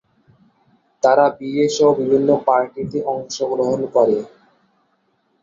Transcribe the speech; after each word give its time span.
তারা 1.03 1.25
বিয়ে 1.37 1.65
সহ 1.69 1.89
বিভিন্ন 1.99 2.29
পার্টিতে 2.47 2.99
অংশগ্রহণ 3.13 3.81
করে। 3.95 4.17